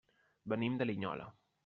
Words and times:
Venim 0.53 0.79
de 0.79 0.87
Linyola. 0.91 1.29